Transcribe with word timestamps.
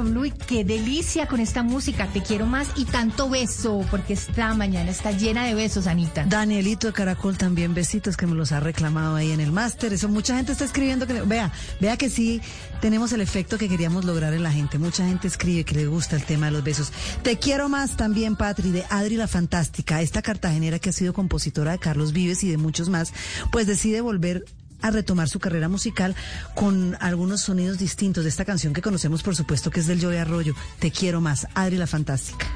Y 0.00 0.30
qué 0.30 0.64
delicia 0.64 1.28
con 1.28 1.40
esta 1.40 1.62
música. 1.62 2.06
Te 2.06 2.22
quiero 2.22 2.46
más 2.46 2.68
y 2.74 2.86
tanto 2.86 3.28
beso, 3.28 3.84
porque 3.90 4.14
esta 4.14 4.54
mañana 4.54 4.90
está 4.90 5.12
llena 5.12 5.44
de 5.44 5.54
besos, 5.54 5.86
Anita. 5.86 6.24
Danielito 6.26 6.90
Caracol 6.94 7.36
también 7.36 7.74
besitos 7.74 8.16
que 8.16 8.26
me 8.26 8.34
los 8.34 8.50
ha 8.52 8.60
reclamado 8.60 9.16
ahí 9.16 9.30
en 9.30 9.40
el 9.40 9.52
máster. 9.52 9.92
Eso 9.92 10.08
mucha 10.08 10.36
gente 10.36 10.52
está 10.52 10.64
escribiendo 10.64 11.06
que 11.06 11.20
vea, 11.22 11.52
vea 11.80 11.98
que 11.98 12.08
sí 12.08 12.40
tenemos 12.80 13.12
el 13.12 13.20
efecto 13.20 13.58
que 13.58 13.68
queríamos 13.68 14.06
lograr 14.06 14.32
en 14.32 14.42
la 14.42 14.50
gente. 14.50 14.78
Mucha 14.78 15.06
gente 15.06 15.28
escribe 15.28 15.64
que 15.64 15.74
le 15.74 15.86
gusta 15.86 16.16
el 16.16 16.24
tema 16.24 16.46
de 16.46 16.52
los 16.52 16.64
besos. 16.64 16.92
Te 17.22 17.38
quiero 17.38 17.68
más 17.68 17.98
también, 17.98 18.36
Patri, 18.36 18.70
de 18.70 18.84
Adri 18.88 19.16
la 19.16 19.28
Fantástica, 19.28 20.00
esta 20.00 20.22
cartagenera 20.22 20.78
que 20.78 20.88
ha 20.88 20.94
sido 20.94 21.12
compositora 21.12 21.72
de 21.72 21.78
Carlos 21.78 22.14
Vives 22.14 22.42
y 22.42 22.50
de 22.50 22.56
muchos 22.56 22.88
más, 22.88 23.12
pues 23.52 23.66
decide 23.66 24.00
volver 24.00 24.46
a 24.82 24.90
retomar 24.90 25.28
su 25.28 25.40
carrera 25.40 25.68
musical 25.68 26.14
con 26.54 26.96
algunos 27.00 27.42
sonidos 27.42 27.78
distintos 27.78 28.24
de 28.24 28.30
esta 28.30 28.44
canción 28.44 28.72
que 28.72 28.82
conocemos, 28.82 29.22
por 29.22 29.36
supuesto, 29.36 29.70
que 29.70 29.80
es 29.80 29.86
del 29.86 30.02
Joey 30.02 30.18
Arroyo. 30.18 30.54
Te 30.78 30.90
quiero 30.90 31.20
más, 31.20 31.46
Adri 31.54 31.76
la 31.76 31.86
Fantástica. 31.86 32.46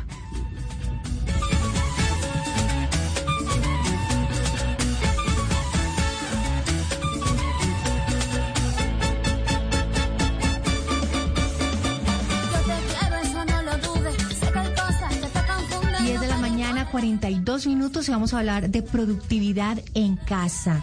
de 16.20 16.28
la 16.28 16.36
mañana, 16.36 16.90
42 16.90 17.66
minutos 17.66 18.08
y 18.08 18.12
vamos 18.12 18.34
a 18.34 18.38
hablar 18.38 18.70
de 18.70 18.82
productividad 18.82 19.78
en 19.94 20.16
casa. 20.16 20.82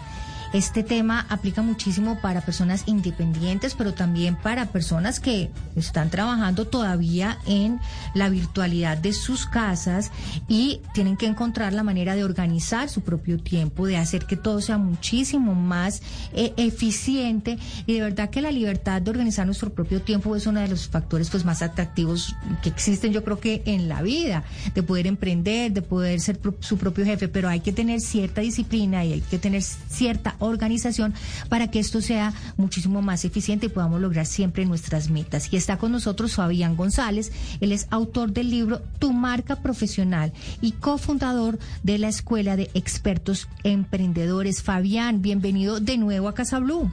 Este 0.52 0.82
tema 0.82 1.26
aplica 1.30 1.62
muchísimo 1.62 2.20
para 2.20 2.42
personas 2.42 2.84
independientes, 2.86 3.74
pero 3.74 3.94
también 3.94 4.36
para 4.36 4.66
personas 4.66 5.18
que 5.18 5.50
están 5.76 6.10
trabajando 6.10 6.66
todavía 6.66 7.38
en 7.46 7.80
la 8.14 8.28
virtualidad 8.28 8.98
de 8.98 9.12
sus 9.12 9.46
casas 9.46 10.10
y 10.48 10.80
tienen 10.92 11.16
que 11.16 11.26
encontrar 11.26 11.72
la 11.72 11.82
manera 11.82 12.14
de 12.14 12.24
organizar 12.24 12.88
su 12.88 13.00
propio 13.00 13.38
tiempo, 13.38 13.86
de 13.86 13.96
hacer 13.96 14.26
que 14.26 14.36
todo 14.36 14.60
sea 14.60 14.76
muchísimo 14.76 15.54
más 15.54 16.02
eh, 16.34 16.52
eficiente. 16.56 17.58
Y 17.86 17.94
de 17.94 18.02
verdad 18.02 18.28
que 18.28 18.42
la 18.42 18.50
libertad 18.50 19.00
de 19.00 19.10
organizar 19.10 19.46
nuestro 19.46 19.72
propio 19.72 20.02
tiempo 20.02 20.36
es 20.36 20.46
uno 20.46 20.60
de 20.60 20.68
los 20.68 20.88
factores 20.88 21.30
pues 21.30 21.44
más 21.44 21.62
atractivos 21.62 22.34
que 22.62 22.68
existen 22.68 23.12
yo 23.12 23.24
creo 23.24 23.40
que 23.40 23.62
en 23.66 23.88
la 23.88 24.02
vida, 24.02 24.44
de 24.74 24.82
poder 24.82 25.06
emprender, 25.06 25.72
de 25.72 25.82
poder 25.82 26.20
ser 26.20 26.38
su 26.60 26.78
propio 26.78 27.04
jefe, 27.04 27.28
pero 27.28 27.48
hay 27.48 27.60
que 27.60 27.72
tener 27.72 28.00
cierta 28.00 28.40
disciplina 28.40 29.04
y 29.04 29.14
hay 29.14 29.20
que 29.20 29.38
tener 29.38 29.62
cierta 29.62 30.36
organización 30.42 31.14
para 31.48 31.70
que 31.70 31.78
esto 31.78 32.00
sea 32.00 32.32
muchísimo 32.56 33.02
más 33.02 33.24
eficiente 33.24 33.66
y 33.66 33.68
podamos 33.68 34.00
lograr 34.00 34.26
siempre 34.26 34.66
nuestras 34.66 35.10
metas. 35.10 35.52
Y 35.52 35.56
está 35.56 35.78
con 35.78 35.92
nosotros 35.92 36.34
Fabián 36.34 36.76
González, 36.76 37.32
él 37.60 37.72
es 37.72 37.86
autor 37.90 38.32
del 38.32 38.50
libro 38.50 38.82
Tu 38.98 39.12
marca 39.12 39.56
profesional 39.56 40.32
y 40.60 40.72
cofundador 40.72 41.58
de 41.82 41.98
la 41.98 42.08
Escuela 42.08 42.56
de 42.56 42.70
Expertos 42.74 43.48
Emprendedores. 43.64 44.62
Fabián, 44.62 45.22
bienvenido 45.22 45.80
de 45.80 45.98
nuevo 45.98 46.28
a 46.28 46.34
Casa 46.34 46.58
Blue. 46.58 46.90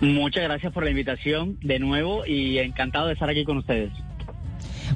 Muchas 0.00 0.44
gracias 0.44 0.72
por 0.72 0.84
la 0.84 0.90
invitación 0.90 1.58
de 1.62 1.78
nuevo 1.78 2.26
y 2.26 2.58
encantado 2.58 3.06
de 3.06 3.14
estar 3.14 3.30
aquí 3.30 3.44
con 3.44 3.56
ustedes. 3.56 3.92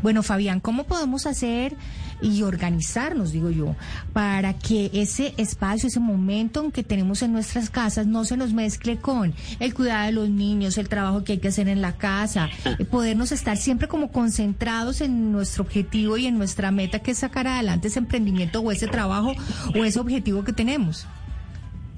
Bueno, 0.02 0.22
Fabián, 0.22 0.60
¿cómo 0.60 0.84
podemos 0.84 1.26
hacer 1.26 1.76
y 2.22 2.42
organizarnos, 2.42 3.32
digo 3.32 3.50
yo, 3.50 3.74
para 4.12 4.54
que 4.54 4.90
ese 4.92 5.34
espacio, 5.36 5.88
ese 5.88 6.00
momento 6.00 6.70
que 6.70 6.82
tenemos 6.82 7.22
en 7.22 7.32
nuestras 7.32 7.70
casas 7.70 8.06
no 8.06 8.24
se 8.24 8.36
nos 8.36 8.52
mezcle 8.52 8.98
con 8.98 9.34
el 9.58 9.74
cuidado 9.74 10.06
de 10.06 10.12
los 10.12 10.28
niños, 10.28 10.78
el 10.78 10.88
trabajo 10.88 11.24
que 11.24 11.32
hay 11.32 11.38
que 11.38 11.48
hacer 11.48 11.68
en 11.68 11.80
la 11.80 11.96
casa, 11.96 12.48
eh, 12.78 12.84
podernos 12.84 13.32
estar 13.32 13.56
siempre 13.56 13.88
como 13.88 14.10
concentrados 14.12 15.00
en 15.00 15.32
nuestro 15.32 15.64
objetivo 15.64 16.16
y 16.16 16.26
en 16.26 16.38
nuestra 16.38 16.70
meta 16.70 16.98
que 16.98 17.12
es 17.12 17.18
sacar 17.18 17.46
adelante 17.46 17.88
ese 17.88 17.98
emprendimiento 17.98 18.60
o 18.60 18.72
ese 18.72 18.86
trabajo 18.86 19.32
o 19.74 19.84
ese 19.84 20.00
objetivo 20.00 20.44
que 20.44 20.52
tenemos. 20.52 21.06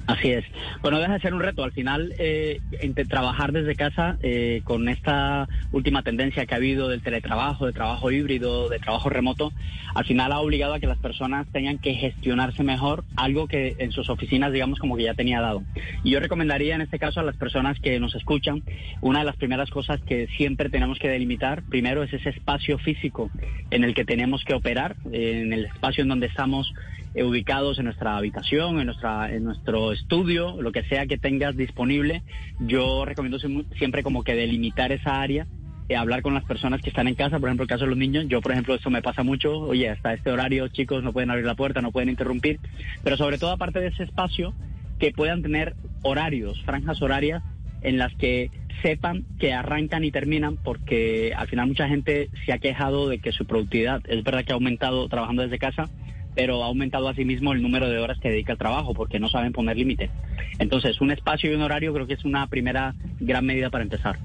Así 0.07 0.33
es. 0.33 0.45
Bueno, 0.83 0.99
deja 0.99 1.15
de 1.15 1.21
ser 1.21 1.33
un 1.33 1.41
reto. 1.41 1.63
Al 1.63 1.73
final, 1.73 2.13
eh, 2.19 2.61
entre 2.81 3.05
trabajar 3.05 3.53
desde 3.53 3.77
casa 3.77 4.17
eh, 4.23 4.63
con 4.65 4.89
esta 4.89 5.49
última 5.71 6.03
tendencia 6.03 6.45
que 6.45 6.55
ha 6.55 6.57
habido 6.57 6.89
del 6.89 7.03
teletrabajo, 7.03 7.67
de 7.67 7.73
trabajo 7.73 8.11
híbrido, 8.11 8.69
de 8.69 8.81
trabajo 8.81 9.09
remoto, 9.09 9.53
al 9.95 10.05
final 10.05 10.33
ha 10.33 10.41
obligado 10.41 10.75
a 10.75 10.81
que 10.81 10.87
las 10.87 10.99
personas 10.99 11.47
tengan 11.53 11.79
que 11.79 11.95
gestionarse 11.95 12.65
mejor 12.65 13.05
algo 13.17 13.47
que 13.47 13.77
en 13.79 13.93
sus 13.93 14.11
oficinas, 14.11 14.53
digamos, 14.53 14.79
como 14.79 14.97
que 14.97 15.05
ya 15.05 15.15
tenía 15.15 15.41
dado. 15.41 15.63
Y 16.03 16.11
yo 16.11 16.21
recomendaría 16.21 16.75
en 16.75 16.81
este 16.81 16.99
caso 16.99 17.21
a 17.21 17.25
las 17.25 17.37
personas 17.37 17.79
que 17.79 18.01
nos 18.01 18.15
escuchan, 18.15 18.63
una 19.01 19.21
de 19.21 19.27
las 19.27 19.37
primeras 19.37 19.71
cosas 19.71 20.01
que 20.03 20.27
siempre 20.37 20.69
tenemos 20.69 20.99
que 20.99 21.09
delimitar, 21.09 21.63
primero 21.63 22.03
es 22.03 22.13
ese 22.13 22.31
espacio 22.31 22.79
físico 22.79 23.31
en 23.71 23.85
el 23.85 23.95
que 23.95 24.05
tenemos 24.05 24.45
que 24.45 24.55
operar, 24.55 24.97
en 25.13 25.53
el 25.53 25.67
espacio 25.67 26.03
en 26.03 26.09
donde 26.09 26.27
estamos 26.27 26.73
eh, 27.15 27.25
ubicados 27.25 27.79
en 27.79 27.87
nuestra 27.87 28.17
habitación, 28.17 28.81
en, 28.81 28.87
nuestra, 28.87 29.33
en 29.33 29.45
nuestro 29.45 29.93
estudio, 29.93 30.61
lo 30.61 30.73
que 30.73 30.83
sea 30.85 31.07
que 31.07 31.19
tengas 31.19 31.57
disponible. 31.57 32.23
Yo 32.61 33.05
recomiendo 33.05 33.39
siempre 33.77 34.03
como 34.03 34.23
que 34.23 34.35
delimitar 34.35 34.93
esa 34.93 35.21
área 35.21 35.47
eh, 35.89 35.97
hablar 35.97 36.23
con 36.23 36.33
las 36.33 36.45
personas 36.45 36.81
que 36.81 36.91
están 36.91 37.09
en 37.09 37.15
casa, 37.15 37.39
por 37.39 37.49
ejemplo, 37.49 37.65
el 37.65 37.69
caso 37.69 37.85
de 37.85 37.91
los 37.91 37.99
niños, 37.99 38.27
yo 38.29 38.41
por 38.41 38.53
ejemplo 38.53 38.75
eso 38.75 38.89
me 38.89 39.03
pasa 39.03 39.23
mucho, 39.23 39.59
oye, 39.59 39.91
hasta 39.91 40.15
este 40.15 40.31
horario 40.31 40.69
chicos 40.69 41.03
no 41.03 41.13
pueden 41.13 41.31
abrir 41.31 41.45
la 41.45 41.57
puerta, 41.57 41.83
no 41.83 41.91
pueden 41.91 42.09
interrumpir, 42.09 42.61
pero 43.03 43.17
sobre 43.17 43.37
todo 43.37 43.51
aparte 43.51 43.81
de 43.81 43.89
ese 43.89 44.05
espacio, 44.05 44.55
que 44.99 45.11
puedan 45.11 45.43
tener 45.43 45.75
horarios, 46.03 46.63
franjas 46.63 47.03
horarias 47.03 47.43
en 47.83 47.99
las 47.99 48.15
que 48.15 48.51
sepan 48.81 49.25
que 49.39 49.53
arrancan 49.53 50.05
y 50.05 50.13
terminan 50.13 50.57
porque 50.57 51.35
al 51.37 51.49
final 51.49 51.67
mucha 51.67 51.89
gente 51.89 52.31
se 52.47 52.53
ha 52.53 52.59
quejado 52.59 53.09
de 53.09 53.19
que 53.19 53.33
su 53.33 53.45
productividad 53.45 54.01
es 54.07 54.23
verdad 54.23 54.45
que 54.45 54.53
ha 54.53 54.55
aumentado 54.55 55.09
trabajando 55.09 55.43
desde 55.43 55.59
casa, 55.59 55.91
pero 56.35 56.63
ha 56.63 56.67
aumentado 56.67 57.09
asimismo 57.09 57.53
el 57.53 57.63
número 57.63 57.89
de 57.89 57.99
horas 57.99 58.19
que 58.19 58.31
dedica 58.31 58.53
al 58.53 58.59
trabajo 58.59 58.95
porque 58.95 59.21
no 59.21 59.29
saben 59.29 59.53
poner 59.53 59.77
límite. 59.77 60.11
Entonces, 60.59 61.01
un 61.01 61.11
espacio 61.11 61.51
y 61.51 61.55
un 61.55 61.63
horario 61.63 61.93
creo 61.93 62.07
que 62.07 62.15
es 62.15 62.25
una 62.25 62.47
primera 62.47 62.95
gran 63.21 63.45
medida 63.45 63.71
para 63.71 63.85
empezar. 63.85 64.19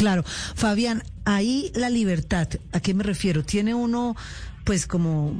Claro, 0.00 0.24
Fabián, 0.24 1.02
ahí 1.26 1.70
la 1.74 1.90
libertad, 1.90 2.48
¿a 2.72 2.80
qué 2.80 2.94
me 2.94 3.04
refiero? 3.04 3.44
Tiene 3.44 3.74
uno 3.74 4.16
pues 4.64 4.86
como 4.86 5.38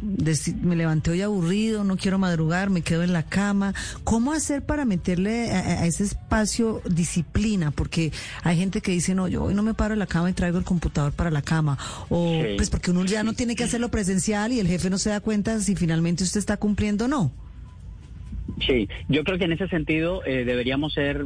me 0.63 0.77
levanté 0.77 1.13
hoy 1.13 1.23
aburrido, 1.23 1.83
no 1.83 1.97
quiero 1.97 2.19
madrugar, 2.19 2.69
me 2.69 2.83
quedo 2.83 3.03
en 3.03 3.15
la 3.15 3.23
cama. 3.23 3.73
¿Cómo 4.05 4.33
hacer 4.33 4.61
para 4.61 4.85
meterle 4.85 5.51
a, 5.51 5.87
ese 5.87 6.05
espacio 6.05 6.83
disciplina? 6.85 7.71
Porque 7.71 8.13
hay 8.43 8.59
gente 8.59 8.83
que 8.83 8.93
dice, 8.93 9.15
no, 9.15 9.29
yo 9.29 9.45
hoy 9.45 9.55
no 9.55 9.63
me 9.63 9.73
paro 9.73 9.95
en 9.95 9.99
la 9.99 10.07
cama 10.07 10.29
y 10.29 10.35
traigo 10.35 10.59
el 10.59 10.65
computador 10.65 11.13
para 11.13 11.31
la 11.31 11.41
cama. 11.41 11.79
O 12.11 12.43
pues 12.57 12.69
porque 12.69 12.91
uno 12.91 13.07
ya 13.07 13.23
no 13.23 13.33
tiene 13.33 13.57
que 13.57 13.65
hacerlo 13.65 13.91
presencial 13.91 14.53
y 14.53 14.61
el 14.61 14.67
jefe 14.67 14.91
no 14.91 14.99
se 14.99 15.09
da 15.09 15.21
cuenta 15.21 15.59
si 15.61 15.75
finalmente 15.75 16.23
usted 16.23 16.39
está 16.39 16.59
cumpliendo 16.59 17.07
o 17.07 17.09
no. 17.09 17.33
Sí, 18.67 18.91
yo 19.09 19.25
creo 19.25 19.39
que 19.39 19.45
en 19.45 19.53
ese 19.53 19.69
sentido 19.69 20.23
eh, 20.27 20.45
deberíamos 20.45 20.93
ser 20.93 21.25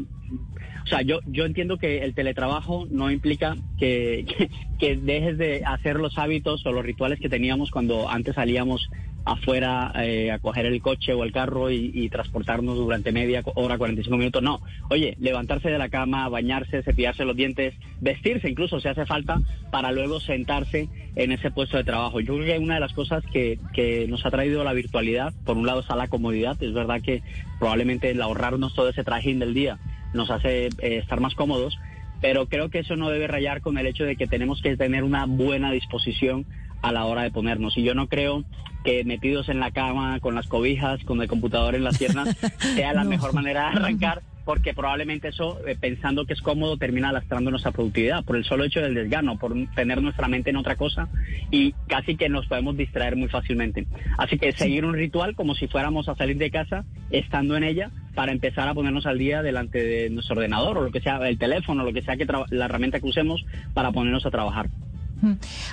o 0.84 0.86
sea, 0.86 1.00
yo, 1.00 1.20
yo 1.26 1.46
entiendo 1.46 1.78
que 1.78 2.04
el 2.04 2.14
teletrabajo 2.14 2.86
no 2.90 3.10
implica 3.10 3.56
que, 3.78 4.26
que, 4.78 4.96
dejes 4.96 5.38
de 5.38 5.62
hacer 5.64 5.96
los 5.96 6.18
hábitos 6.18 6.64
o 6.66 6.72
los 6.72 6.84
rituales 6.84 7.18
que 7.18 7.30
teníamos 7.30 7.70
cuando 7.70 8.08
antes 8.10 8.34
salíamos 8.34 8.90
afuera 9.24 9.90
eh, 9.96 10.30
a 10.30 10.38
coger 10.38 10.66
el 10.66 10.82
coche 10.82 11.14
o 11.14 11.24
el 11.24 11.32
carro 11.32 11.70
y, 11.70 12.08
transportarnos 12.10 12.76
durante 12.76 13.12
media 13.12 13.42
hora, 13.54 13.78
45 13.78 14.16
minutos. 14.16 14.42
No, 14.42 14.60
oye, 14.90 15.16
levantarse 15.18 15.70
de 15.70 15.78
la 15.78 15.88
cama, 15.88 16.28
bañarse, 16.28 16.82
cepillarse 16.82 17.24
los 17.24 17.34
dientes, 17.34 17.74
vestirse 18.00 18.50
incluso 18.50 18.78
si 18.78 18.88
hace 18.88 19.06
falta 19.06 19.40
para 19.70 19.90
luego 19.90 20.20
sentarse 20.20 20.88
en 21.16 21.32
ese 21.32 21.50
puesto 21.50 21.78
de 21.78 21.84
trabajo. 21.84 22.20
Yo 22.20 22.34
creo 22.34 22.46
que 22.46 22.58
una 22.58 22.74
de 22.74 22.80
las 22.80 22.92
cosas 22.92 23.24
que, 23.32 23.58
que 23.72 24.06
nos 24.06 24.26
ha 24.26 24.30
traído 24.30 24.62
la 24.62 24.74
virtualidad, 24.74 25.32
por 25.44 25.56
un 25.56 25.66
lado 25.66 25.80
está 25.80 25.96
la 25.96 26.08
comodidad, 26.08 26.62
es 26.62 26.74
verdad 26.74 27.00
que 27.00 27.22
probablemente 27.58 28.10
el 28.10 28.20
ahorrarnos 28.20 28.74
todo 28.74 28.90
ese 28.90 29.04
trajín 29.04 29.38
del 29.38 29.54
día 29.54 29.78
nos 30.14 30.30
hace 30.30 30.66
eh, 30.66 30.70
estar 30.78 31.20
más 31.20 31.34
cómodos, 31.34 31.78
pero 32.20 32.46
creo 32.46 32.70
que 32.70 32.78
eso 32.78 32.96
no 32.96 33.10
debe 33.10 33.26
rayar 33.26 33.60
con 33.60 33.76
el 33.76 33.86
hecho 33.86 34.04
de 34.04 34.16
que 34.16 34.26
tenemos 34.26 34.62
que 34.62 34.76
tener 34.76 35.04
una 35.04 35.26
buena 35.26 35.70
disposición 35.72 36.46
a 36.80 36.92
la 36.92 37.04
hora 37.04 37.22
de 37.22 37.30
ponernos. 37.30 37.76
Y 37.76 37.82
yo 37.82 37.94
no 37.94 38.08
creo 38.08 38.44
que 38.84 39.04
metidos 39.04 39.48
en 39.48 39.60
la 39.60 39.70
cama, 39.70 40.20
con 40.20 40.34
las 40.34 40.46
cobijas, 40.46 41.02
con 41.04 41.20
el 41.20 41.28
computador 41.28 41.74
en 41.74 41.84
las 41.84 41.98
piernas, 41.98 42.36
sea 42.74 42.92
la 42.92 43.04
mejor 43.04 43.32
manera 43.34 43.70
de 43.70 43.78
arrancar 43.78 44.22
porque 44.44 44.74
probablemente 44.74 45.28
eso, 45.28 45.58
eh, 45.66 45.76
pensando 45.78 46.26
que 46.26 46.34
es 46.34 46.42
cómodo, 46.42 46.76
termina 46.76 47.12
lastrando 47.12 47.50
nuestra 47.50 47.72
productividad 47.72 48.24
por 48.24 48.36
el 48.36 48.44
solo 48.44 48.64
hecho 48.64 48.80
del 48.80 48.94
desgano, 48.94 49.38
por 49.38 49.54
tener 49.74 50.02
nuestra 50.02 50.28
mente 50.28 50.50
en 50.50 50.56
otra 50.56 50.76
cosa 50.76 51.08
y 51.50 51.72
casi 51.88 52.16
que 52.16 52.28
nos 52.28 52.46
podemos 52.46 52.76
distraer 52.76 53.16
muy 53.16 53.28
fácilmente. 53.28 53.86
Así 54.18 54.38
que 54.38 54.52
seguir 54.52 54.84
un 54.84 54.94
ritual 54.94 55.34
como 55.34 55.54
si 55.54 55.66
fuéramos 55.66 56.08
a 56.08 56.14
salir 56.14 56.36
de 56.36 56.50
casa, 56.50 56.84
estando 57.10 57.56
en 57.56 57.64
ella, 57.64 57.90
para 58.14 58.32
empezar 58.32 58.68
a 58.68 58.74
ponernos 58.74 59.06
al 59.06 59.18
día 59.18 59.42
delante 59.42 59.82
de 59.82 60.10
nuestro 60.10 60.36
ordenador 60.36 60.78
o 60.78 60.82
lo 60.82 60.90
que 60.90 61.00
sea, 61.00 61.16
el 61.28 61.38
teléfono, 61.38 61.84
lo 61.84 61.92
que 61.92 62.02
sea 62.02 62.16
que 62.16 62.26
la 62.50 62.64
herramienta 62.64 63.00
que 63.00 63.06
usemos 63.06 63.44
para 63.74 63.92
ponernos 63.92 64.24
a 64.26 64.30
trabajar. 64.30 64.68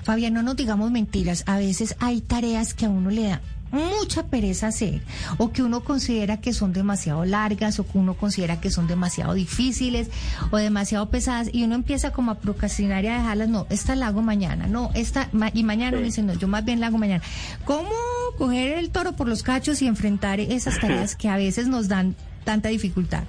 Fabián, 0.04 0.34
no 0.34 0.44
nos 0.44 0.56
digamos 0.56 0.92
mentiras. 0.92 1.44
A 1.48 1.58
veces 1.58 1.96
hay 2.00 2.22
tareas 2.22 2.74
que 2.74 2.86
a 2.86 2.90
uno 2.90 3.10
le 3.10 3.24
da 3.24 3.42
mucha 3.72 4.28
pereza 4.28 4.68
hacer 4.68 5.02
o 5.38 5.52
que 5.52 5.64
uno 5.64 5.82
considera 5.84 6.42
que 6.42 6.54
son 6.54 6.74
demasiado 6.74 7.24
largas 7.24 7.80
o 7.80 7.88
que 7.88 7.98
uno 7.98 8.16
considera 8.16 8.60
que 8.60 8.70
son 8.70 8.86
demasiado 8.86 9.34
difíciles 9.34 10.10
o 10.52 10.58
demasiado 10.58 11.10
pesadas 11.10 11.50
y 11.54 11.64
uno 11.64 11.76
empieza 11.76 12.12
como 12.12 12.32
a 12.32 12.36
procrastinar 12.36 13.06
y 13.06 13.08
a 13.08 13.14
dejarlas, 13.18 13.48
no, 13.48 13.68
esta 13.70 13.96
la 13.96 14.08
hago 14.08 14.22
mañana, 14.22 14.68
no, 14.68 14.92
esta, 14.94 15.30
y 15.54 15.64
mañana 15.64 15.98
uno 15.98 16.06
dice, 16.06 16.22
no, 16.22 16.34
yo 16.34 16.48
más 16.48 16.66
bien 16.66 16.82
la 16.82 16.88
hago 16.88 16.98
mañana. 16.98 17.24
¿Cómo 17.64 17.90
coger 18.38 18.78
el 18.78 18.90
toro 18.90 19.14
por 19.14 19.28
los 19.28 19.44
cachos 19.44 19.82
y 19.82 19.88
enfrentar 19.88 20.40
esas 20.40 20.80
tareas 20.80 21.16
que 21.18 21.30
a 21.30 21.38
veces 21.38 21.68
nos 21.68 21.88
dan 21.88 22.16
tanta 22.44 22.70
dificultad? 22.70 23.24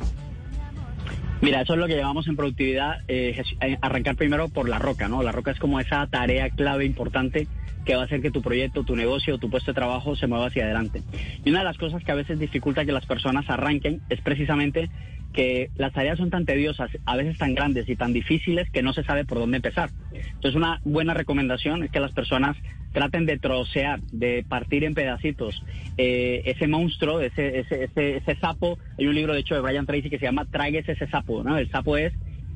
Mira, 1.41 1.63
eso 1.63 1.73
es 1.73 1.81
lo 1.81 1.89
que 1.89 1.97
llamamos 1.97 2.29
en 2.29 2.37
productividad, 2.37 3.01
eh, 3.09 3.43
eh, 3.61 3.79
arrancar 3.81 4.15
primero 4.15 4.49
por 4.49 4.69
la 4.69 4.79
roca, 4.79 5.09
¿no? 5.09 5.25
La 5.25 5.33
roca 5.33 5.51
es 5.51 5.59
como 5.59 5.81
esa 5.81 6.07
tarea 6.07 6.51
clave 6.51 6.85
importante 6.85 7.49
que 7.85 7.97
va 7.97 8.03
a 8.03 8.05
hacer 8.05 8.23
que 8.23 8.31
tu 8.31 8.43
proyecto, 8.43 8.85
tu 8.85 8.95
negocio, 8.95 9.39
tu 9.39 9.51
puesto 9.51 9.73
de 9.73 9.75
trabajo 9.75 10.15
se 10.15 10.29
mueva 10.29 10.47
hacia 10.47 10.65
adelante. 10.65 11.03
Y 11.45 11.51
una 11.51 11.59
de 11.59 11.65
las 11.65 11.79
cosas 11.79 12.05
que 12.05 12.13
a 12.13 12.15
veces 12.15 12.39
dificulta 12.39 12.85
que 12.85 12.93
las 12.93 13.07
personas 13.07 13.51
arranquen 13.51 14.01
es 14.09 14.21
precisamente 14.21 14.89
que 15.33 15.71
las 15.77 15.93
tareas 15.93 16.19
son 16.19 16.31
tan 16.31 16.45
tediosas, 16.45 16.91
a 17.07 17.17
veces 17.17 17.39
tan 17.39 17.55
grandes 17.55 17.89
y 17.89 17.97
tan 17.97 18.13
difíciles 18.13 18.71
que 18.71 18.83
no 18.83 18.93
se 18.93 19.03
sabe 19.03 19.25
por 19.25 19.39
dónde 19.39 19.57
empezar. 19.57 19.91
Entonces 20.13 20.55
una 20.55 20.81
buena 20.85 21.15
recomendación 21.15 21.83
es 21.83 21.91
que 21.91 22.01
las 22.01 22.13
personas 22.13 22.57
traten 22.93 23.27
de 23.27 23.39
trocear, 23.39 24.01
de 24.13 24.45
partir 24.49 24.85
en 24.85 24.95
pedacitos 24.95 25.63
eh, 25.97 26.43
ese 26.45 26.69
monstruo, 26.69 27.21
ese, 27.21 27.61
ese, 27.61 27.85
ese, 27.85 28.17
ese, 28.17 28.37
sapo. 28.37 28.79
Hay 28.99 29.07
un 29.07 29.15
libro 29.15 29.35
de 29.35 29.41
hecho 29.41 29.55
de 29.55 29.61
Brian 29.61 29.87
Tracy 29.87 30.11
que 30.11 30.19
se 30.19 30.27
llama 30.27 30.47
Tragues 30.47 30.89
ese 30.89 31.07
sapo, 31.09 31.43
¿no? 31.43 31.59
El 31.59 31.71
sapo 31.71 31.97
es 31.97 32.13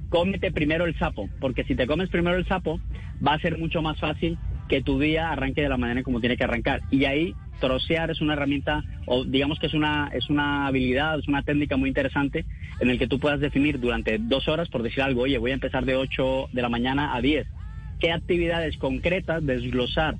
cómete 0.09 0.53
primero 0.53 0.85
el 0.85 0.97
sapo, 0.99 1.29
porque 1.41 1.65
si 1.65 1.75
te 1.75 1.87
comes 1.87 2.09
primero 2.11 2.37
el 2.37 2.47
sapo 2.47 2.81
va 3.27 3.35
a 3.35 3.41
ser 3.41 3.59
mucho 3.59 3.83
más 3.83 3.99
fácil 3.99 4.39
que 4.69 4.83
tu 4.83 4.99
día 4.99 5.31
arranque 5.31 5.63
de 5.63 5.69
la 5.69 5.77
manera 5.77 6.03
como 6.03 6.21
tiene 6.21 6.37
que 6.37 6.45
arrancar. 6.45 6.83
Y 6.91 7.05
ahí 7.05 7.35
trocear 7.61 8.11
es 8.11 8.21
una 8.21 8.35
herramienta, 8.35 8.85
o 9.07 9.25
digamos 9.25 9.59
que 9.59 9.67
es 9.67 9.75
una, 9.75 10.11
es 10.13 10.29
una 10.29 10.67
habilidad, 10.67 11.19
es 11.19 11.29
una 11.29 11.43
técnica 11.43 11.77
muy 11.77 11.89
interesante 11.89 12.45
en 12.81 12.91
el 12.91 12.99
que 12.99 13.07
tú 13.07 13.19
puedas 13.19 13.41
definir 13.41 13.81
durante 13.81 14.19
dos 14.19 14.49
horas, 14.49 14.69
por 14.69 14.83
decir 14.83 15.03
algo, 15.03 15.23
oye, 15.23 15.39
voy 15.39 15.53
a 15.53 15.55
empezar 15.55 15.85
de 15.85 15.97
8 15.97 16.49
de 16.53 16.63
la 16.63 16.69
mañana 16.69 17.15
a 17.15 17.21
10. 17.21 17.47
¿Qué 18.01 18.13
actividades 18.13 18.77
concretas, 18.77 19.45
desglosar, 19.45 20.17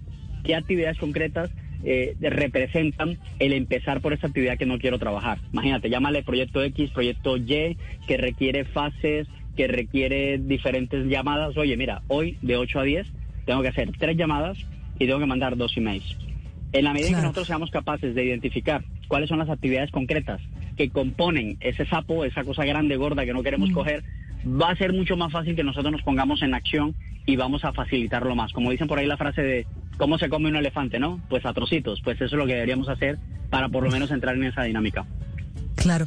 qué 0.47 0.55
actividades 0.55 0.99
concretas 0.99 1.51
eh, 1.85 2.17
representan 2.21 3.19
el 3.39 3.53
empezar 3.53 4.01
por 4.01 4.13
esa 4.13 4.29
actividad 4.29 4.57
que 4.57 4.67
no 4.67 4.79
quiero 4.79 4.99
trabajar? 4.99 5.39
Imagínate, 5.53 5.91
llámale 5.91 6.23
proyecto 6.23 6.63
X, 6.63 6.91
proyecto 6.91 7.37
Y, 7.37 7.77
que 8.07 8.17
requiere 8.17 8.65
fases, 8.65 9.27
que 9.57 9.67
requiere 9.67 10.39
diferentes 10.39 11.07
llamadas. 11.07 11.57
Oye, 11.57 11.77
mira, 11.77 12.03
hoy 12.09 12.39
de 12.43 12.57
8 12.57 12.81
a 12.81 12.83
10 12.85 13.07
tengo 13.45 13.63
que 13.63 13.69
hacer 13.69 13.91
tres 13.99 14.17
llamadas 14.17 14.59
y 14.99 15.07
tengo 15.07 15.19
que 15.19 15.27
mandar 15.27 15.57
dos 15.57 15.77
emails. 15.77 16.17
En 16.73 16.85
la 16.85 16.93
medida 16.93 17.09
en 17.09 17.15
que 17.15 17.21
nosotros 17.23 17.47
seamos 17.47 17.71
capaces 17.71 18.15
de 18.15 18.25
identificar 18.25 18.85
cuáles 19.09 19.29
son 19.29 19.39
las 19.39 19.49
actividades 19.49 19.91
concretas 19.91 20.41
que 20.77 20.91
componen 20.91 21.57
ese 21.61 21.87
sapo, 21.87 22.25
esa 22.25 22.45
cosa 22.45 22.65
grande, 22.65 22.97
gorda 22.97 23.25
que 23.25 23.33
no 23.33 23.43
queremos 23.43 23.71
mm. 23.71 23.73
coger, 23.73 24.05
va 24.47 24.71
a 24.71 24.77
ser 24.77 24.93
mucho 24.93 25.17
más 25.17 25.33
fácil 25.33 25.57
que 25.57 25.65
nosotros 25.65 25.93
nos 25.93 26.03
pongamos 26.03 26.43
en 26.43 26.55
acción 26.55 26.95
y 27.27 27.37
vamos 27.37 27.65
a 27.65 27.73
facilitarlo 27.73 28.35
más. 28.35 28.53
Como 28.53 28.71
dicen 28.71 28.89
por 28.89 28.99
ahí 28.99 29.07
la 29.07 29.17
frase 29.17 29.43
de 29.43 29.67
cómo 29.99 30.17
se 30.17 30.29
come 30.29 30.49
un 30.49 30.57
elefante, 30.57 30.99
¿no? 30.99 31.21
Pues 31.29 31.45
a 31.45 31.53
trocitos. 31.53 32.01
Pues 32.03 32.17
eso 32.17 32.37
es 32.37 32.39
lo 32.39 32.47
que 32.47 32.55
deberíamos 32.55 32.89
hacer 32.89 33.19
para 33.51 33.69
por 33.69 33.83
lo 33.83 33.91
menos 33.91 34.11
entrar 34.11 34.37
en 34.37 34.45
esa 34.45 34.63
dinámica. 34.63 35.07
Claro. 35.87 36.07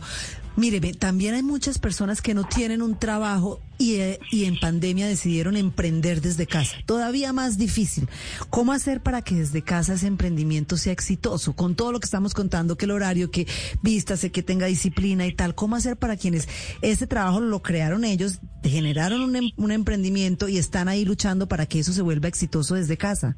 Mire, 0.58 0.82
también 0.94 1.36
hay 1.36 1.42
muchas 1.42 1.80
personas 1.80 2.22
que 2.22 2.34
no 2.34 2.44
tienen 2.44 2.82
un 2.82 3.00
trabajo 3.00 3.62
y, 3.78 3.96
eh, 3.96 4.20
y, 4.30 4.44
en 4.44 4.60
pandemia 4.60 5.08
decidieron 5.08 5.56
emprender 5.56 6.20
desde 6.20 6.48
casa. 6.48 6.76
Todavía 6.86 7.32
más 7.32 7.58
difícil. 7.58 8.10
¿Cómo 8.50 8.74
hacer 8.74 9.02
para 9.02 9.22
que 9.22 9.36
desde 9.36 9.62
casa 9.62 9.94
ese 9.94 10.08
emprendimiento 10.08 10.76
sea 10.76 10.92
exitoso? 10.92 11.56
Con 11.56 11.76
todo 11.76 11.94
lo 11.94 12.02
que 12.02 12.08
estamos 12.08 12.34
contando, 12.34 12.76
que 12.76 12.84
el 12.84 12.92
horario, 12.92 13.32
que 13.32 13.48
vístase, 13.82 14.34
que 14.34 14.44
tenga 14.44 14.66
disciplina 14.66 15.26
y 15.26 15.34
tal. 15.34 15.56
¿Cómo 15.56 15.78
hacer 15.78 15.96
para 15.96 16.18
quienes 16.18 16.50
ese 16.82 17.08
trabajo 17.08 17.40
lo 17.40 17.62
crearon 17.62 18.04
ellos, 18.04 18.40
generaron 18.62 19.22
un, 19.22 19.36
em, 19.38 19.52
un 19.56 19.72
emprendimiento 19.72 20.50
y 20.50 20.58
están 20.58 20.90
ahí 20.90 21.06
luchando 21.06 21.48
para 21.48 21.68
que 21.68 21.80
eso 21.80 21.94
se 21.94 22.02
vuelva 22.02 22.28
exitoso 22.28 22.76
desde 22.76 22.98
casa? 22.98 23.38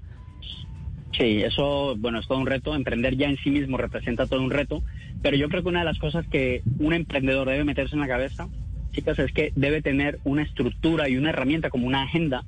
Sí, 1.17 1.43
eso, 1.43 1.95
bueno, 1.97 2.19
es 2.19 2.27
todo 2.27 2.37
un 2.37 2.45
reto. 2.45 2.73
Emprender 2.73 3.15
ya 3.17 3.27
en 3.27 3.37
sí 3.37 3.49
mismo 3.49 3.77
representa 3.77 4.27
todo 4.27 4.41
un 4.41 4.51
reto. 4.51 4.83
Pero 5.21 5.37
yo 5.37 5.49
creo 5.49 5.61
que 5.61 5.69
una 5.69 5.79
de 5.79 5.85
las 5.85 5.99
cosas 5.99 6.25
que 6.27 6.61
un 6.79 6.93
emprendedor 6.93 7.47
debe 7.47 7.63
meterse 7.63 7.95
en 7.95 8.01
la 8.01 8.07
cabeza, 8.07 8.47
chicas, 8.91 9.19
es 9.19 9.31
que 9.31 9.51
debe 9.55 9.81
tener 9.81 10.19
una 10.23 10.43
estructura 10.43 11.09
y 11.09 11.17
una 11.17 11.29
herramienta 11.29 11.69
como 11.69 11.87
una 11.87 12.03
agenda 12.03 12.43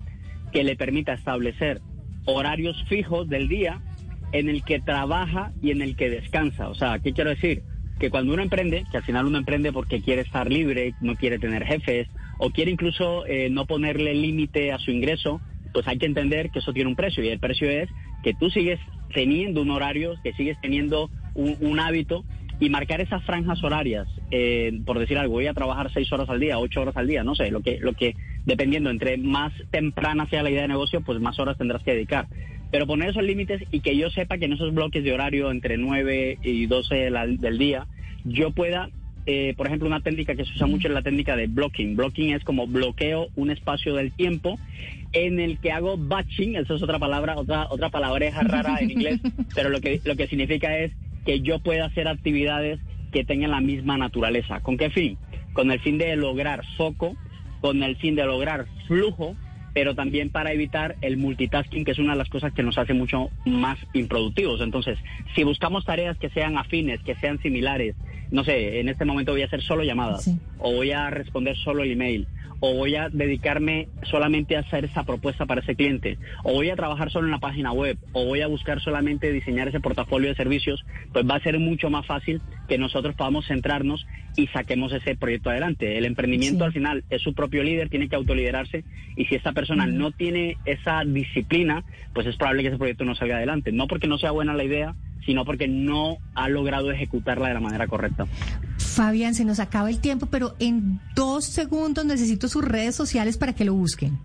que 0.51 0.63
le 0.63 0.75
permita 0.75 1.13
establecer 1.13 1.81
horarios 2.25 2.81
fijos 2.88 3.27
del 3.27 3.48
día 3.48 3.81
en 4.31 4.50
el 4.50 4.63
que 4.63 4.80
trabaja 4.80 5.51
y 5.62 5.71
en 5.71 5.81
el 5.81 5.95
que 5.95 6.10
descansa. 6.10 6.69
O 6.69 6.75
sea, 6.75 7.00
¿qué 7.00 7.13
quiero 7.13 7.30
decir? 7.30 7.63
Que 8.00 8.10
cuando 8.10 8.33
uno 8.33 8.42
emprende, 8.42 8.86
que 8.89 8.98
al 8.98 9.04
final 9.04 9.25
uno 9.25 9.38
emprende 9.38 9.71
porque 9.71 10.01
quiere 10.01 10.21
estar 10.21 10.50
libre, 10.50 10.95
no 11.01 11.15
quiere 11.15 11.38
tener 11.38 11.65
jefes, 11.65 12.07
o 12.39 12.50
quiere 12.50 12.71
incluso 12.71 13.25
eh, 13.27 13.50
no 13.50 13.65
ponerle 13.65 14.13
límite 14.15 14.71
a 14.71 14.80
su 14.80 14.92
ingreso, 14.92 15.42
pues 15.74 15.88
hay 15.88 15.98
que 15.98 16.06
entender 16.06 16.50
que 16.50 16.60
eso 16.60 16.74
tiene 16.74 16.89
un 16.89 16.95
precio 16.95 17.24
y 17.24 17.30
el 17.30 17.39
precio 17.39 17.69
es 17.69 17.89
que 18.23 18.33
tú 18.33 18.49
sigues 18.49 18.79
teniendo 19.13 19.61
un 19.61 19.71
horario, 19.71 20.15
que 20.23 20.33
sigues 20.33 20.59
teniendo 20.61 21.09
un 21.35 21.79
hábito 21.79 22.25
y 22.59 22.69
marcar 22.69 23.01
esas 23.01 23.23
franjas 23.23 23.63
horarias, 23.63 24.07
eh, 24.31 24.79
por 24.85 24.99
decir 24.99 25.17
algo, 25.17 25.33
voy 25.33 25.47
a 25.47 25.53
trabajar 25.53 25.91
seis 25.91 26.11
horas 26.13 26.29
al 26.29 26.39
día, 26.39 26.59
ocho 26.59 26.81
horas 26.81 26.95
al 26.95 27.07
día, 27.07 27.23
no 27.23 27.35
sé, 27.35 27.51
lo 27.51 27.61
que, 27.61 27.79
lo 27.79 27.93
que, 27.93 28.15
dependiendo, 28.45 28.89
entre 28.89 29.17
más 29.17 29.51
temprana 29.71 30.27
sea 30.29 30.43
la 30.43 30.49
idea 30.49 30.61
de 30.61 30.67
negocio, 30.69 31.01
pues 31.01 31.19
más 31.19 31.37
horas 31.39 31.57
tendrás 31.57 31.83
que 31.83 31.93
dedicar. 31.93 32.27
Pero 32.71 32.87
poner 32.87 33.09
esos 33.09 33.23
límites 33.23 33.61
y 33.71 33.81
que 33.81 33.97
yo 33.97 34.09
sepa 34.09 34.37
que 34.37 34.45
en 34.45 34.53
esos 34.53 34.73
bloques 34.73 35.03
de 35.03 35.13
horario 35.13 35.51
entre 35.51 35.77
9 35.77 36.39
y 36.41 36.65
12 36.65 37.11
del 37.39 37.57
día, 37.57 37.87
yo 38.23 38.51
pueda, 38.51 38.89
eh, 39.25 39.53
por 39.55 39.67
ejemplo, 39.67 39.87
una 39.87 40.01
técnica 40.01 40.35
que 40.35 40.45
se 40.45 40.53
usa 40.53 40.67
mucho 40.67 40.87
es 40.87 40.93
la 40.93 41.01
técnica 41.01 41.35
de 41.35 41.47
blocking. 41.47 41.95
Blocking 41.95 42.33
es 42.33 42.43
como 42.43 42.67
bloqueo 42.67 43.29
un 43.35 43.51
espacio 43.51 43.95
del 43.95 44.11
tiempo 44.11 44.59
en 45.13 45.39
el 45.39 45.59
que 45.59 45.71
hago 45.71 45.97
batching, 45.97 46.55
eso 46.55 46.75
es 46.75 46.83
otra 46.83 46.99
palabra, 46.99 47.37
otra, 47.37 47.67
otra 47.69 47.89
palabreja 47.89 48.41
rara 48.41 48.79
en 48.79 48.91
inglés, 48.91 49.19
pero 49.55 49.69
lo 49.69 49.79
que, 49.79 50.01
lo 50.03 50.15
que 50.15 50.27
significa 50.27 50.77
es 50.77 50.91
que 51.25 51.41
yo 51.41 51.59
pueda 51.59 51.85
hacer 51.85 52.07
actividades 52.07 52.79
que 53.11 53.23
tengan 53.23 53.51
la 53.51 53.61
misma 53.61 53.97
naturaleza. 53.97 54.59
¿Con 54.59 54.77
qué 54.77 54.89
fin? 54.89 55.17
Con 55.53 55.71
el 55.71 55.79
fin 55.79 55.97
de 55.97 56.15
lograr 56.15 56.63
foco, 56.77 57.15
con 57.61 57.83
el 57.83 57.95
fin 57.97 58.15
de 58.15 58.25
lograr 58.25 58.65
flujo, 58.87 59.35
pero 59.73 59.95
también 59.95 60.29
para 60.29 60.51
evitar 60.51 60.95
el 61.01 61.17
multitasking, 61.17 61.85
que 61.85 61.91
es 61.91 61.99
una 61.99 62.13
de 62.13 62.19
las 62.19 62.29
cosas 62.29 62.53
que 62.53 62.63
nos 62.63 62.77
hace 62.77 62.93
mucho 62.93 63.29
más 63.45 63.77
improductivos. 63.93 64.61
Entonces, 64.61 64.97
si 65.35 65.43
buscamos 65.43 65.85
tareas 65.85 66.17
que 66.17 66.29
sean 66.29 66.57
afines, 66.57 67.01
que 67.01 67.15
sean 67.15 67.39
similares, 67.39 67.95
no 68.33 68.44
sé, 68.44 68.80
en 68.80 68.89
este 68.89 69.06
momento 69.06 69.31
voy 69.31 69.44
a 69.44 69.45
hacer 69.45 69.62
solo 69.62 69.83
llamadas, 69.83 70.27
o 70.57 70.74
voy 70.74 70.91
a 70.91 71.12
responder 71.12 71.56
solo 71.56 71.83
el 71.83 71.91
email, 71.91 72.27
o 72.62 72.74
voy 72.74 72.95
a 72.95 73.09
dedicarme 73.09 73.89
solamente 74.09 74.57
a 74.57 74.62
hacer 74.62 74.85
esa 74.85 75.03
propuesta 75.03 75.45
para 75.45 75.62
ese 75.62 75.75
cliente, 75.75 76.18
o 76.44 76.53
voy 76.53 76.71
a 76.71 76.75
trabajar 76.75 77.12
solo 77.12 77.27
en 77.27 77.31
la 77.31 77.38
página 77.38 77.71
web, 77.74 77.95
o 78.12 78.25
voy 78.25 78.41
a 78.41 78.48
buscar 78.48 78.81
solamente 78.81 79.31
diseñar 79.31 79.67
ese 79.67 79.79
portafolio 79.79 80.29
de 80.29 80.36
servicios, 80.36 80.84
pues 81.12 81.29
va 81.29 81.36
a 81.36 81.41
ser 81.41 81.60
mucho 81.60 81.91
más 81.91 82.07
fácil 82.07 82.41
que 82.67 82.79
nosotros 82.79 83.13
podamos 83.13 83.46
centrarnos 83.46 84.07
y 84.36 84.48
saquemos 84.48 84.91
ese 84.93 85.15
proyecto 85.15 85.51
adelante. 85.51 86.00
El 86.00 86.05
emprendimiento 86.05 86.63
al 86.63 86.74
final 86.74 87.03
es 87.12 87.22
su 87.22 87.36
propio 87.36 87.62
líder, 87.62 87.89
tiene 87.89 88.10
que 88.10 88.15
autoliderarse 88.15 88.84
y 89.15 89.25
si 89.25 89.36
esta 89.36 89.51
persona 89.51 89.86
no 89.86 90.10
tiene 90.10 90.57
esa 90.65 91.03
disciplina, 91.05 91.84
pues 92.15 92.25
es 92.25 92.36
probable 92.36 92.63
que 92.63 92.69
ese 92.69 92.77
proyecto 92.79 93.05
no 93.05 93.13
salga 93.13 93.38
adelante. 93.38 93.72
No 93.72 93.86
porque 93.86 94.07
no 94.07 94.17
sea 94.17 94.31
buena 94.31 94.55
la 94.55 94.63
idea, 94.63 94.96
sino 95.25 95.46
porque 95.46 95.68
no 95.68 96.18
ha 96.36 96.50
logrado 96.50 96.92
ejecutarla 96.92 97.48
de 97.48 97.53
la 97.53 97.60
manera 97.60 97.88
correcta. 97.88 98.25
Fabián, 98.77 99.34
se 99.34 99.46
nos 99.46 99.60
acaba 99.60 99.89
el 99.89 100.00
tiempo, 100.00 100.27
pero 100.27 100.56
en 100.60 101.00
dos 101.15 101.46
segundos 101.46 102.06
necesito 102.06 102.48
sus 102.48 102.63
redes 102.63 102.96
sociales 102.96 103.38
para 103.38 103.53
que 103.53 103.65
lo 103.65 103.74
busquen. 103.74 104.20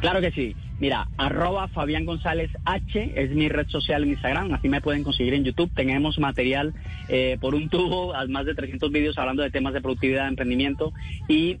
Claro 0.00 0.20
que 0.20 0.30
sí. 0.30 0.54
Mira, 0.78 1.08
arroba 1.16 1.68
Fabián 1.68 2.04
González 2.04 2.50
H 2.66 3.12
es 3.14 3.30
mi 3.30 3.48
red 3.48 3.66
social 3.68 4.02
en 4.02 4.10
Instagram, 4.10 4.52
así 4.52 4.68
me 4.68 4.82
pueden 4.82 5.02
conseguir 5.02 5.32
en 5.32 5.42
YouTube. 5.42 5.70
Tenemos 5.74 6.18
material 6.18 6.74
eh, 7.08 7.38
por 7.40 7.54
un 7.54 7.70
tubo, 7.70 8.12
más 8.28 8.44
de 8.44 8.54
300 8.54 8.92
vídeos 8.92 9.16
hablando 9.16 9.42
de 9.42 9.50
temas 9.50 9.72
de 9.72 9.80
productividad, 9.80 10.24
de 10.24 10.28
emprendimiento 10.28 10.92
y 11.28 11.56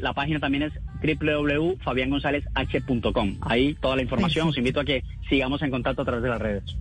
la 0.00 0.12
página 0.12 0.38
también 0.38 0.62
es 0.62 0.72
www.fabiangonzalezh.com. 1.02 3.38
Ahí 3.40 3.74
toda 3.74 3.96
la 3.96 4.02
información, 4.02 4.46
os 4.48 4.56
invito 4.56 4.78
a 4.78 4.84
que 4.84 5.02
sigamos 5.28 5.60
en 5.62 5.72
contacto 5.72 6.02
a 6.02 6.04
través 6.04 6.22
de 6.22 6.28
las 6.28 6.40
redes. 6.40 6.76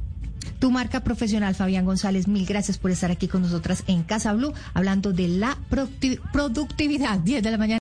Tu 0.63 0.72
marca 0.72 1.01
profesional, 1.01 1.55
Fabián 1.55 1.84
González, 1.84 2.29
mil 2.29 2.46
gracias 2.46 2.77
por 2.77 2.89
estar 2.89 3.12
aquí 3.12 3.27
con 3.27 3.41
nosotras 3.41 3.84
en 3.88 4.03
Casa 4.03 4.32
Blue, 4.32 4.53
hablando 4.74 5.12
de 5.12 5.27
la 5.27 5.58
productividad. 6.32 7.20
10 7.20 7.43
de 7.43 7.51
la 7.51 7.58
mañana. 7.58 7.72